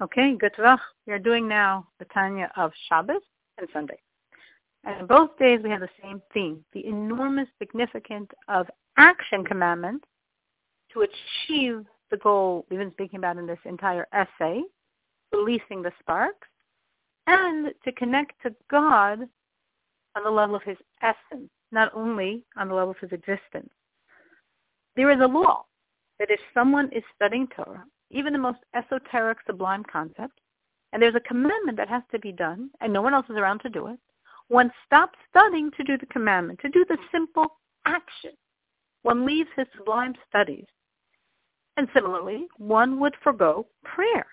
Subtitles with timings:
[0.00, 0.80] Okay, luck.
[1.06, 3.22] We are doing now the Tanya of Shabbos
[3.58, 3.98] and Sunday.
[4.82, 8.66] And both days we have the same theme, the enormous significance of
[8.98, 10.04] action commandments
[10.92, 14.62] to achieve the goal we've been speaking about in this entire essay,
[15.32, 16.48] releasing the sparks,
[17.26, 19.20] and to connect to God
[20.16, 23.70] on the level of his essence, not only on the level of his existence.
[24.96, 25.64] There is a law
[26.18, 27.84] that if someone is studying Torah,
[28.14, 30.40] even the most esoteric, sublime concept,
[30.92, 33.58] and there's a commandment that has to be done, and no one else is around
[33.60, 33.98] to do it,
[34.48, 38.30] one stops studying to do the commandment, to do the simple action.
[39.02, 40.66] One leaves his sublime studies.
[41.76, 44.26] And similarly, one would forego prayer.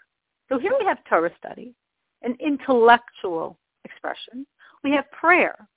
[0.47, 1.73] So here we have Torah study,
[2.21, 4.45] an intellectual expression.
[4.83, 5.67] We have prayer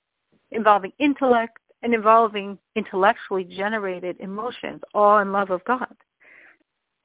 [0.51, 5.95] involving intellect and involving intellectually generated emotions, awe and love of God.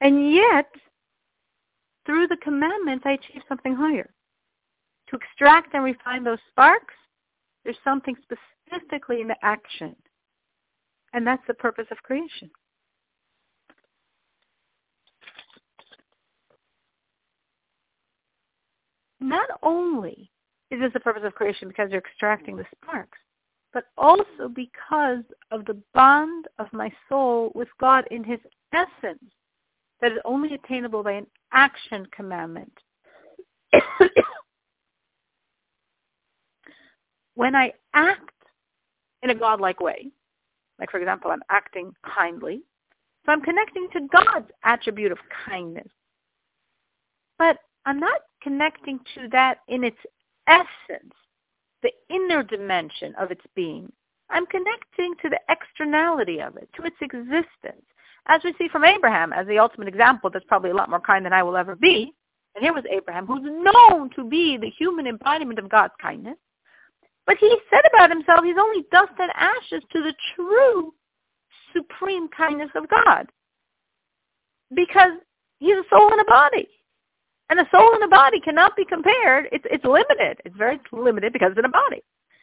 [0.01, 0.69] And yet,
[2.05, 4.09] through the commandments, I achieve something higher.
[5.09, 6.93] To extract and refine those sparks,
[7.63, 9.95] there's something specifically in the action.
[11.13, 12.49] And that's the purpose of creation.
[19.19, 20.31] Not only
[20.71, 23.19] is this the purpose of creation because you're extracting the sparks,
[23.73, 28.39] but also because of the bond of my soul with God in his
[28.73, 29.31] essence
[30.01, 32.73] that is only attainable by an action commandment.
[37.35, 38.31] when I act
[39.23, 40.11] in a godlike way,
[40.79, 42.61] like for example, I'm acting kindly,
[43.25, 45.87] so I'm connecting to God's attribute of kindness.
[47.37, 49.97] But I'm not connecting to that in its
[50.47, 51.13] essence,
[51.83, 53.91] the inner dimension of its being.
[54.29, 57.85] I'm connecting to the externality of it, to its existence.
[58.27, 61.25] As we see from Abraham as the ultimate example that's probably a lot more kind
[61.25, 62.13] than I will ever be.
[62.55, 66.37] And here was Abraham, who's known to be the human embodiment of God's kindness.
[67.25, 70.93] But he said about himself, he's only dust and ashes to the true
[71.73, 73.27] supreme kindness of God.
[74.75, 75.13] Because
[75.59, 76.67] he's a soul and a body.
[77.49, 79.47] And a soul and a body cannot be compared.
[79.51, 80.41] It's, it's limited.
[80.45, 82.01] It's very limited because it's in a body.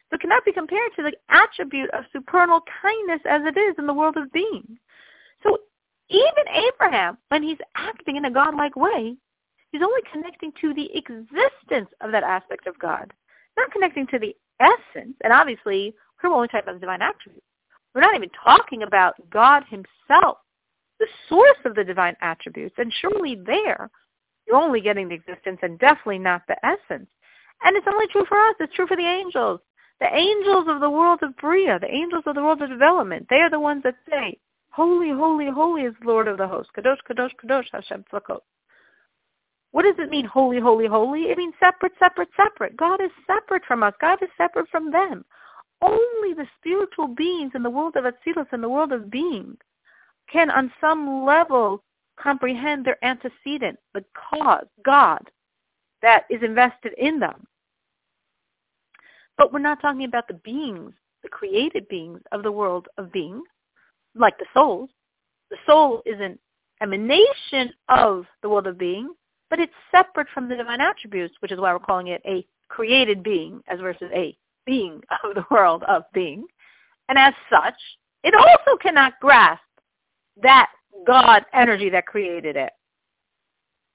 [0.09, 3.85] So it cannot be compared to the attribute of supernal kindness as it is in
[3.85, 4.77] the world of being.
[5.43, 5.57] So
[6.09, 9.15] even Abraham, when he's acting in a godlike way,
[9.71, 13.11] he's only connecting to the existence of that aspect of God,
[13.57, 15.15] not connecting to the essence.
[15.23, 15.93] And obviously,
[16.23, 17.45] we're only talking about the divine attributes.
[17.93, 20.37] We're not even talking about God himself,
[20.99, 22.75] the source of the divine attributes.
[22.77, 23.89] And surely there,
[24.47, 27.09] you're only getting the existence and definitely not the essence.
[27.63, 28.55] And it's only true for us.
[28.59, 29.59] It's true for the angels.
[29.99, 33.37] The angels of the world of Bria, the angels of the world of development, they
[33.37, 34.37] are the ones that say,
[34.71, 36.71] Holy, holy, holy is the Lord of the hosts.
[36.77, 38.39] Kadosh, kadosh, kadosh, Hashem Tzvakot.
[39.71, 41.23] What does it mean, holy, holy, holy?
[41.23, 42.75] It means separate, separate, separate.
[42.75, 43.93] God is separate from us.
[44.01, 45.25] God is separate from them.
[45.81, 49.57] Only the spiritual beings in the world of Atzilus, in the world of being,
[50.31, 51.83] can on some level
[52.19, 55.29] comprehend their antecedent, the cause, God,
[56.01, 57.45] that is invested in them.
[59.37, 60.93] But we're not talking about the beings,
[61.23, 63.41] the created beings of the world of being,
[64.19, 64.89] like the souls.
[65.49, 66.37] The soul is an
[66.81, 69.13] emanation of the world of being,
[69.49, 73.23] but it's separate from the divine attributes, which is why we're calling it a created
[73.23, 76.45] being as versus a being of the world of being.
[77.07, 77.75] And as such,
[78.23, 79.63] it also cannot grasp
[80.41, 80.69] that
[81.07, 82.71] God energy that created it.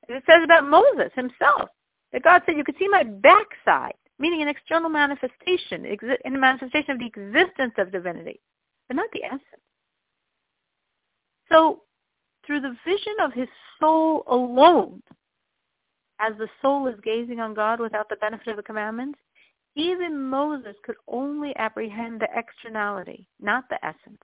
[0.08, 1.70] It says about Moses himself
[2.12, 6.92] that God said, you could see my backside, meaning an external manifestation, in a manifestation
[6.92, 8.40] of the existence of divinity,
[8.88, 9.42] but not the essence.
[11.54, 11.82] So
[12.46, 13.48] through the vision of his
[13.80, 15.02] soul alone,
[16.18, 19.18] as the soul is gazing on God without the benefit of the commandments,
[19.76, 24.20] even Moses could only apprehend the externality, not the essence.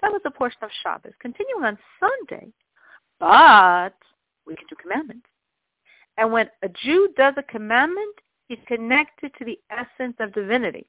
[0.00, 1.12] That was a portion of Shabbos.
[1.20, 2.52] Continuing on Sunday,
[3.18, 3.96] but
[4.46, 5.26] we can do commandments.
[6.16, 8.14] And when a Jew does a commandment,
[8.48, 10.86] he's connected to the essence of divinity.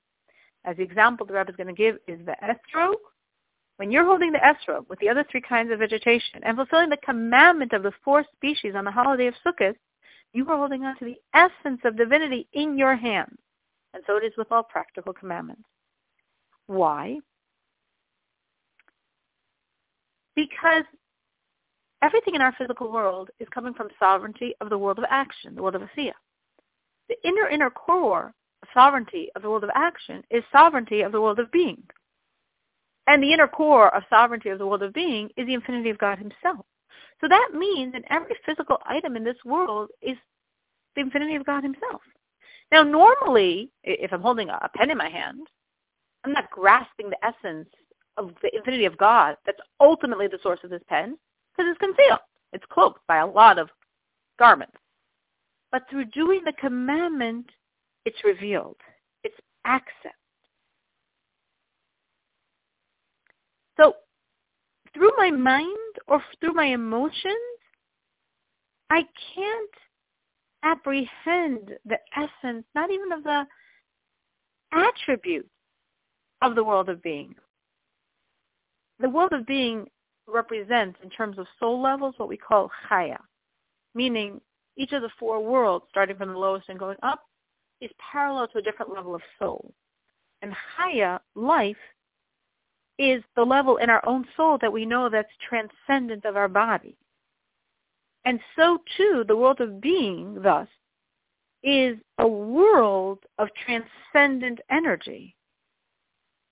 [0.65, 2.95] As the example the Rebbe is going to give is the esrog.
[3.79, 6.97] When you're holding the esrog with the other three kinds of vegetation and fulfilling the
[6.97, 9.75] commandment of the four species on the holiday of Sukkot,
[10.33, 13.37] you are holding on to the essence of divinity in your hands.
[13.93, 15.63] And so it is with all practical commandments.
[16.67, 17.19] Why?
[20.35, 20.83] Because
[22.01, 25.61] everything in our physical world is coming from sovereignty of the world of action, the
[25.63, 26.11] world of Asiya.
[27.07, 31.21] The inner, inner core of sovereignty of the world of action is sovereignty of the
[31.21, 31.81] world of being.
[33.09, 35.97] And the inner core of sovereignty of the world of being is the infinity of
[35.97, 36.63] God himself.
[37.19, 40.15] So that means that every physical item in this world is
[40.95, 42.01] the infinity of God himself.
[42.71, 45.47] Now, normally, if I'm holding a pen in my hand,
[46.23, 47.67] I'm not grasping the essence
[48.17, 51.17] of the infinity of God that's ultimately the source of this pen
[51.57, 52.19] because it's concealed.
[52.53, 53.69] It's cloaked by a lot of
[54.37, 54.77] garments.
[55.71, 57.47] But through doing the commandment,
[58.05, 58.77] it's revealed.
[59.23, 59.35] It's
[59.65, 60.13] access.
[63.79, 63.93] So
[64.93, 67.35] through my mind or through my emotions,
[68.89, 69.05] I
[69.35, 69.69] can't
[70.63, 73.45] apprehend the essence, not even of the
[74.71, 75.49] attributes
[76.41, 77.35] of the world of being.
[78.99, 79.87] The world of being
[80.27, 83.17] represents, in terms of soul levels, what we call chaya,
[83.95, 84.41] meaning
[84.77, 87.23] each of the four worlds, starting from the lowest and going up,
[87.81, 89.73] is parallel to a different level of soul.
[90.41, 91.77] And chaya, life,
[92.99, 96.95] is the level in our own soul that we know that's transcendent of our body.
[98.25, 100.67] And so too, the world of being, thus,
[101.63, 105.35] is a world of transcendent energy.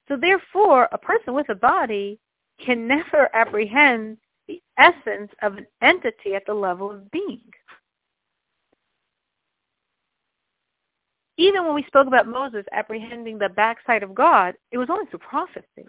[0.08, 2.18] So therefore, a person with a body
[2.66, 4.18] can never apprehend
[4.48, 7.42] the essence of an entity at the level of being.
[11.36, 15.20] Even when we spoke about Moses apprehending the backside of God, it was only through
[15.20, 15.86] prophecy.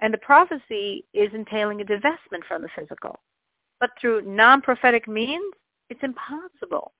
[0.00, 3.18] And the prophecy is entailing a divestment from the physical.
[3.80, 5.54] But through non-prophetic means,
[5.88, 6.92] it's impossible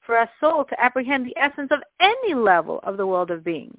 [0.00, 3.78] for a soul to apprehend the essence of any level of the world of being.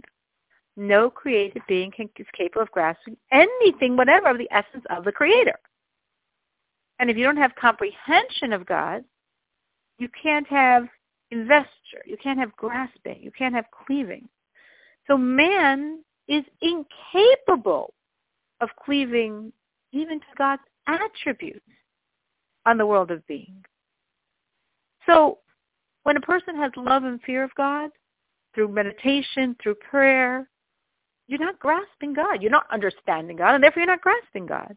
[0.78, 5.12] No created being can, is capable of grasping anything whatever of the essence of the
[5.12, 5.58] Creator.
[7.00, 9.04] And if you don't have comprehension of God,
[10.00, 10.88] you can't have
[11.32, 14.28] investure, you can't have grasping, you can't have cleaving.
[15.08, 17.94] So man is incapable
[18.62, 19.52] of cleaving
[19.92, 21.66] even to God's attributes
[22.66, 23.64] on the world of being.
[25.06, 25.40] So
[26.04, 27.92] when a person has love and fear of God,
[28.56, 30.50] through meditation, through prayer,
[31.28, 32.42] you're not grasping God.
[32.42, 34.76] You're not understanding God, and therefore you're not grasping God.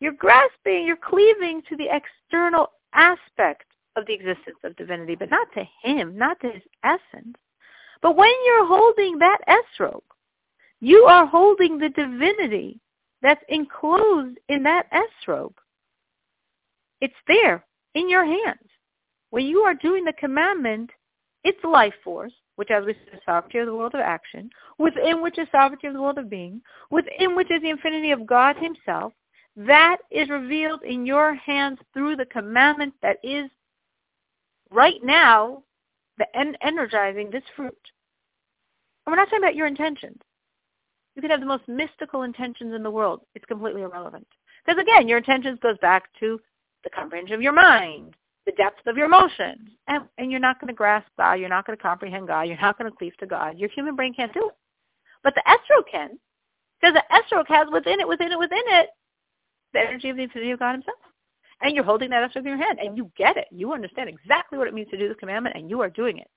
[0.00, 3.64] You're grasping, you're cleaving to the external aspect
[3.94, 7.36] of the existence of divinity, but not to him, not to his essence.
[8.02, 10.02] But when you're holding that esrog,
[10.80, 12.80] you are holding the divinity
[13.22, 15.54] that's enclosed in that S robe.
[17.00, 17.64] It's there
[17.94, 18.68] in your hands.
[19.30, 20.90] When you are doing the commandment,
[21.44, 25.38] it's life force, which as we said sovereignty of the world of action, within which
[25.38, 26.60] is sovereignty of the world of being,
[26.90, 29.12] within which is the infinity of God himself,
[29.56, 33.50] that is revealed in your hands through the commandment that is
[34.70, 35.62] right now
[36.18, 37.76] the en- energizing this fruit.
[39.06, 40.18] And we're not talking about your intentions.
[41.16, 43.22] You could have the most mystical intentions in the world.
[43.34, 44.26] It's completely irrelevant.
[44.64, 46.38] Because again, your intentions goes back to
[46.84, 48.14] the comprehension of your mind,
[48.44, 49.70] the depth of your emotions.
[49.88, 51.34] And, and you're not going to grasp God.
[51.34, 52.42] You're not going to comprehend God.
[52.42, 53.58] You're not going to cleave to God.
[53.58, 54.54] Your human brain can't do it.
[55.24, 56.18] But the esrog can.
[56.80, 58.90] Because the esrog has within it, within it, within it,
[59.72, 60.98] the energy of the infinity of God himself.
[61.62, 62.78] And you're holding that esrog in your hand.
[62.78, 63.46] And you get it.
[63.50, 65.56] You understand exactly what it means to do this commandment.
[65.56, 66.28] And you are doing it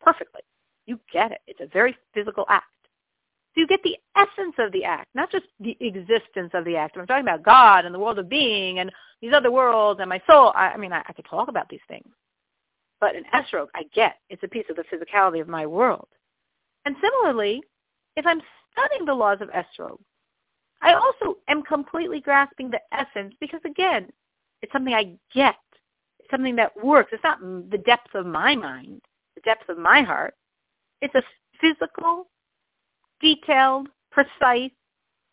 [0.00, 0.40] perfectly.
[0.86, 1.38] You get it.
[1.46, 2.66] It's a very physical act.
[3.56, 6.96] So you get the essence of the act, not just the existence of the act.
[6.98, 8.92] I'm talking about God and the world of being and
[9.22, 10.52] these other worlds and my soul.
[10.54, 12.06] I, I mean, I, I could talk about these things.
[13.00, 14.16] But an esrog, I get.
[14.28, 16.08] It's a piece of the physicality of my world.
[16.84, 17.62] And similarly,
[18.16, 19.98] if I'm studying the laws of esrog,
[20.82, 24.10] I also am completely grasping the essence because, again,
[24.60, 25.56] it's something I get.
[26.20, 27.10] It's something that works.
[27.12, 29.00] It's not the depth of my mind,
[29.34, 30.34] the depth of my heart.
[31.00, 31.22] It's a
[31.58, 32.28] physical
[33.20, 34.70] detailed, precise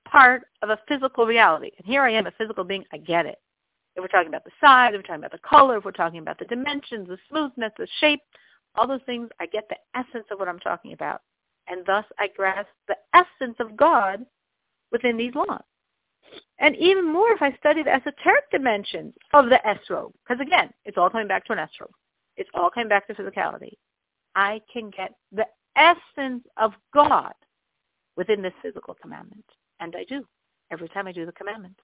[0.06, 1.72] part of a physical reality.
[1.78, 2.84] And here I am, a physical being.
[2.92, 3.40] I get it.
[3.96, 6.20] If we're talking about the size, if we're talking about the color, if we're talking
[6.20, 8.22] about the dimensions, the smoothness, the shape,
[8.76, 11.22] all those things, I get the essence of what I'm talking about.
[11.68, 14.26] And thus I grasp the essence of God
[14.92, 15.64] within these laws.
[16.60, 20.98] And even more if I study the esoteric dimensions of the esrog, because again, it's
[20.98, 21.92] all coming back to an esrog.
[22.36, 23.74] It's all coming back to physicality.
[24.36, 27.34] I can get the essence of God
[28.18, 29.46] within this physical commandment.
[29.80, 30.26] And I do
[30.72, 31.80] every time I do the commandment.